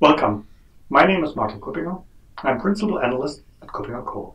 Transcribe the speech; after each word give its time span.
Welcome. 0.00 0.46
My 0.90 1.04
name 1.04 1.24
is 1.24 1.34
Martin 1.34 1.60
Kuppinger. 1.60 2.04
I'm 2.44 2.60
Principal 2.60 3.00
Analyst 3.00 3.42
at 3.60 3.66
KuppingerCole. 3.66 4.34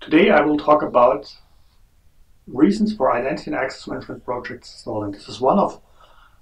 Today 0.00 0.30
I 0.30 0.40
will 0.42 0.56
talk 0.56 0.82
about 0.82 1.36
reasons 2.46 2.94
for 2.94 3.12
identity 3.12 3.50
and 3.50 3.58
access 3.58 3.88
management 3.88 4.24
projects 4.24 4.70
stalling. 4.70 5.10
This 5.10 5.28
is 5.28 5.40
one 5.40 5.58
of 5.58 5.80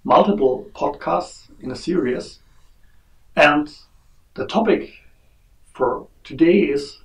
multiple 0.04 0.68
podcasts 0.74 1.48
in 1.62 1.70
a 1.70 1.74
series. 1.74 2.40
And 3.36 3.74
the 4.34 4.46
topic 4.46 4.92
for 5.72 6.06
today 6.22 6.58
is 6.58 6.98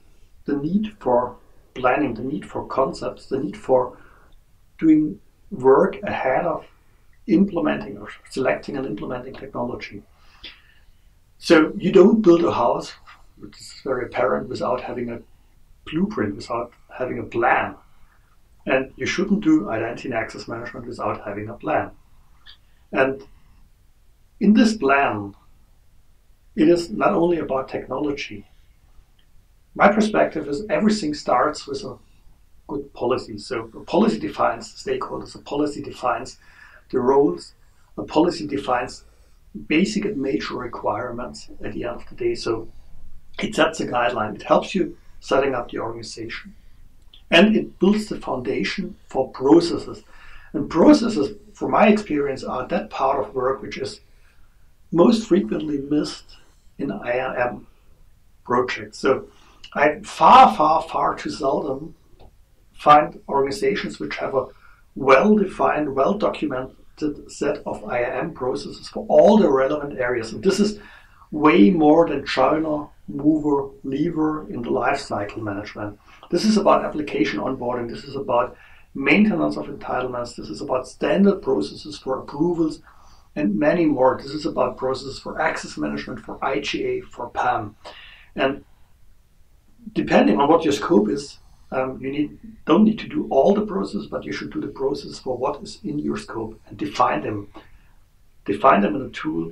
the 0.44 0.58
need 0.58 0.98
for 1.00 1.38
planning, 1.76 2.16
the 2.16 2.23
need 2.23 2.45
for 2.45 2.68
concepts, 2.68 3.27
the 3.27 3.40
need 3.40 3.55
for 3.55 3.98
doing 4.77 5.22
work 5.50 5.95
ahead 6.04 6.44
of 6.44 6.66
implementing 7.27 8.00
or 8.00 8.09
selecting 8.30 8.76
and 8.76 8.86
implementing 8.86 9.34
technology. 9.34 10.04
So 11.45 11.72
you 11.77 11.91
don't 11.91 12.23
build 12.23 12.44
a 12.44 12.52
house, 12.52 12.94
which 13.38 13.55
is 13.62 13.80
very 13.84 14.05
apparent, 14.05 14.49
without 14.49 14.81
having 14.81 15.12
a 15.12 15.20
blueprint, 15.86 16.36
without 16.36 16.73
having 16.98 17.20
a 17.20 17.23
plan. 17.23 17.76
And 18.66 18.91
you 18.95 19.05
shouldn't 19.05 19.44
do 19.44 19.70
identity 19.70 20.08
and 20.08 20.17
access 20.17 20.48
management 20.48 20.88
without 20.88 21.23
having 21.23 21.48
a 21.50 21.53
plan. 21.53 21.91
And 22.91 23.22
in 24.39 24.55
this 24.55 24.76
plan, 24.76 25.36
it 26.55 26.67
is 26.67 26.89
not 26.89 27.13
only 27.13 27.38
about 27.38 27.70
technology. 27.70 28.48
My 29.75 29.89
perspective 29.89 30.48
is 30.48 30.66
everything 30.67 31.14
starts 31.14 31.67
with 31.67 31.84
a 31.84 31.95
good 32.67 32.91
policy. 32.95 33.38
So 33.38 33.70
a 33.75 33.81
policy 33.81 34.17
defines 34.17 34.73
stakeholders, 34.84 35.36
a 35.36 35.39
policy 35.53 35.84
defines 35.84 36.39
the 36.89 37.00
roles, 37.00 37.53
a 38.00 38.03
policy 38.03 38.48
defines 38.48 39.03
basic 39.68 40.05
and 40.05 40.18
major 40.18 40.55
requirements 40.55 41.50
at 41.64 41.73
the 41.73 41.84
end 41.86 42.02
of 42.02 42.09
the 42.09 42.16
day. 42.16 42.36
So 42.36 42.67
it 43.39 43.56
sets 43.56 43.80
a 43.80 43.88
guideline. 43.88 44.36
It 44.36 44.44
helps 44.44 44.75
you 44.75 44.98
setting 45.20 45.56
up 45.56 45.72
the 45.72 45.80
organization. 45.80 46.56
And 47.31 47.56
it 47.56 47.80
builds 47.80 48.08
the 48.08 48.20
foundation 48.20 48.95
for 49.08 49.30
processes. 49.31 50.03
And 50.53 50.70
processes, 50.70 51.36
from 51.53 51.72
my 51.72 51.88
experience, 51.88 52.44
are 52.44 52.67
that 52.67 52.89
part 52.89 53.20
of 53.20 53.33
work 53.33 53.61
which 53.61 53.78
is 53.78 54.02
most 54.92 55.28
frequently 55.28 55.80
missed 55.80 56.38
in 56.78 56.92
IAM 56.92 57.67
projects. 58.45 59.00
So 59.00 59.28
I 59.73 60.00
far, 60.03 60.56
far, 60.56 60.83
far 60.83 61.16
too 61.16 61.30
seldom 61.30 61.95
find 62.73 63.20
organizations 63.28 64.00
which 64.00 64.17
have 64.17 64.36
a 64.36 64.48
well-defined, 64.95 65.95
well-documented 65.95 66.76
set 67.28 67.58
of 67.66 67.84
IAM 67.84 68.34
processes 68.34 68.88
for 68.88 69.06
all 69.10 69.38
the 69.38 69.50
relevant 69.50 70.00
areas. 70.00 70.32
And 70.34 70.44
this 70.44 70.60
is 70.60 70.80
way 71.32 71.70
more 71.70 72.08
than 72.08 72.26
joiner, 72.26 72.88
mover, 73.08 73.70
leaver 73.84 74.50
in 74.50 74.62
the 74.62 74.70
lifecycle 74.70 75.42
management. 75.42 76.00
This 76.32 76.46
is 76.46 76.58
about 76.58 76.86
application 76.86 77.40
onboarding. 77.40 77.90
This 77.90 78.04
is 78.04 78.16
about 78.16 78.56
maintenance 78.94 79.58
of 79.58 79.66
entitlements. 79.66 80.36
This 80.36 80.50
is 80.50 80.62
about 80.62 80.88
standard 80.88 81.42
processes 81.42 81.98
for 81.98 82.20
approvals 82.20 82.82
and 83.36 83.60
many 83.60 83.86
more. 83.86 84.18
This 84.22 84.32
is 84.32 84.46
about 84.46 84.78
processes 84.78 85.20
for 85.20 85.42
access 85.42 85.78
management, 85.78 86.22
for 86.22 86.38
IGA, 86.40 87.04
for 87.04 87.30
PAM. 87.30 87.76
And 88.36 88.64
depending 89.94 90.40
on 90.40 90.50
what 90.50 90.64
your 90.64 90.73
scope 90.73 91.10
is, 91.10 91.40
um, 91.76 92.00
you 92.02 92.12
need 92.12 92.40
don't 92.66 92.86
need 92.86 93.00
to 93.00 93.08
do 93.08 93.28
all 93.30 93.54
the 93.54 93.66
process, 93.66 94.06
but 94.06 94.23
you 94.23 94.31
should 94.31 94.52
do 94.52 94.62
the 94.62 94.76
process 94.81 95.20
for 95.20 95.38
what 95.38 95.62
is 95.62 95.80
in 95.84 96.00
your 96.00 96.17
scope 96.17 96.59
and 96.67 96.78
define 96.78 97.22
them. 97.22 97.50
Define 98.45 98.82
them 98.82 98.95
in 98.95 99.02
a 99.02 99.09
tool, 99.09 99.52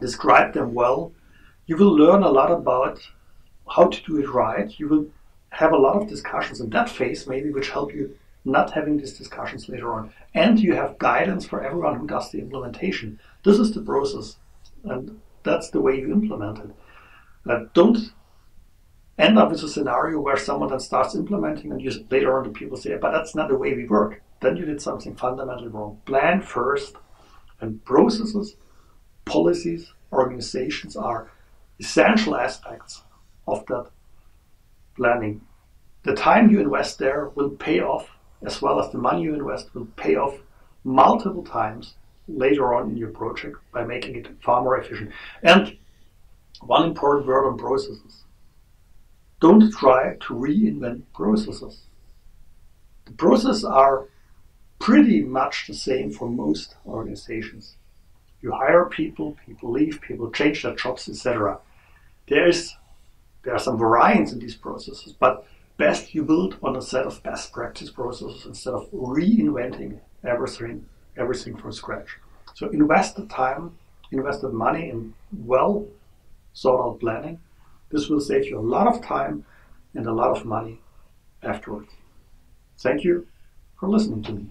describe 0.00 0.54
them 0.54 0.72
well. 0.74 1.12
You 1.66 1.76
will 1.76 1.94
learn 1.94 2.22
a 2.22 2.30
lot 2.30 2.50
about 2.50 2.98
how 3.68 3.88
to 3.88 4.02
do 4.04 4.18
it 4.18 4.28
right. 4.28 4.68
You 4.78 4.88
will 4.88 5.06
have 5.50 5.72
a 5.72 5.76
lot 5.86 5.96
of 5.96 6.08
discussions 6.08 6.60
in 6.60 6.70
that 6.70 6.88
phase, 6.88 7.26
maybe, 7.26 7.50
which 7.50 7.70
help 7.70 7.92
you 7.94 8.16
not 8.44 8.72
having 8.72 8.96
these 8.96 9.18
discussions 9.18 9.68
later 9.68 9.92
on. 9.92 10.12
And 10.34 10.58
you 10.58 10.74
have 10.74 10.98
guidance 10.98 11.44
for 11.46 11.62
everyone 11.62 11.98
who 11.98 12.06
does 12.06 12.30
the 12.30 12.40
implementation. 12.40 13.20
This 13.44 13.58
is 13.58 13.72
the 13.72 13.82
process, 13.82 14.36
and 14.84 15.20
that's 15.42 15.70
the 15.70 15.80
way 15.80 15.98
you 15.98 16.12
implement 16.12 16.58
it. 16.58 16.70
Uh, 17.48 17.64
don't 17.74 17.98
end 19.18 19.38
up 19.38 19.50
with 19.50 19.62
a 19.62 19.68
scenario 19.68 20.20
where 20.20 20.36
someone 20.36 20.70
then 20.70 20.80
starts 20.80 21.14
implementing 21.14 21.70
and 21.70 21.80
you, 21.80 21.90
later 22.10 22.38
on 22.38 22.44
the 22.44 22.50
people 22.50 22.76
say, 22.76 22.96
but 22.96 23.12
that's 23.12 23.34
not 23.34 23.48
the 23.48 23.56
way 23.56 23.74
we 23.74 23.86
work. 23.86 24.22
Then 24.40 24.56
you 24.56 24.64
did 24.64 24.80
something 24.80 25.14
fundamentally 25.14 25.68
wrong. 25.68 26.00
Plan 26.06 26.40
first, 26.40 26.96
and 27.60 27.84
processes, 27.84 28.56
policies, 29.24 29.92
organizations 30.12 30.96
are 30.96 31.30
essential 31.78 32.36
aspects 32.36 33.02
of 33.46 33.64
that 33.66 33.86
planning. 34.96 35.40
The 36.02 36.14
time 36.14 36.50
you 36.50 36.60
invest 36.60 36.98
there 36.98 37.28
will 37.34 37.50
pay 37.50 37.80
off, 37.80 38.08
as 38.42 38.60
well 38.60 38.80
as 38.80 38.90
the 38.90 38.98
money 38.98 39.22
you 39.22 39.34
invest 39.34 39.74
will 39.74 39.86
pay 39.96 40.16
off 40.16 40.36
multiple 40.84 41.44
times 41.44 41.94
later 42.26 42.74
on 42.74 42.90
in 42.90 42.96
your 42.96 43.10
project 43.10 43.56
by 43.72 43.84
making 43.84 44.16
it 44.16 44.28
far 44.42 44.62
more 44.62 44.78
efficient. 44.78 45.12
And 45.42 45.76
one 46.60 46.88
important 46.88 47.26
word 47.26 47.46
on 47.46 47.56
processes 47.56 48.24
don't 49.42 49.72
try 49.72 50.14
to 50.20 50.34
reinvent 50.34 51.02
processes. 51.12 51.80
The 53.06 53.12
processes 53.12 53.64
are 53.64 54.06
pretty 54.78 55.20
much 55.22 55.66
the 55.66 55.74
same 55.74 56.12
for 56.12 56.30
most 56.30 56.76
organizations. 56.86 57.74
You 58.40 58.52
hire 58.52 58.84
people, 58.84 59.36
people 59.44 59.72
leave, 59.72 60.00
people 60.00 60.30
change 60.30 60.62
their 60.62 60.76
jobs, 60.76 61.08
etc. 61.08 61.58
There 62.28 62.46
is 62.46 62.74
there 63.42 63.54
are 63.54 63.58
some 63.58 63.76
variants 63.76 64.30
in 64.32 64.38
these 64.38 64.54
processes, 64.54 65.12
but 65.12 65.44
best 65.76 66.14
you 66.14 66.22
build 66.22 66.56
on 66.62 66.76
a 66.76 66.82
set 66.82 67.04
of 67.06 67.20
best 67.24 67.52
practice 67.52 67.90
processes 67.90 68.46
instead 68.46 68.74
of 68.74 68.88
reinventing 68.92 69.98
everything 70.22 70.86
everything 71.16 71.56
from 71.56 71.72
scratch. 71.72 72.16
So 72.54 72.68
invest 72.68 73.16
the 73.16 73.26
time, 73.26 73.76
invest 74.12 74.42
the 74.42 74.50
money 74.50 74.88
in 74.90 75.14
well 75.32 75.88
thought 76.54 76.86
out 76.86 77.00
planning 77.00 77.40
this 77.92 78.08
will 78.08 78.20
save 78.20 78.46
you 78.46 78.58
a 78.58 78.60
lot 78.60 78.86
of 78.86 79.04
time 79.04 79.44
and 79.94 80.06
a 80.06 80.12
lot 80.12 80.36
of 80.36 80.44
money 80.44 80.80
afterwards. 81.42 81.92
Thank 82.78 83.04
you 83.04 83.28
for 83.78 83.88
listening 83.88 84.22
to 84.24 84.32
me. 84.32 84.46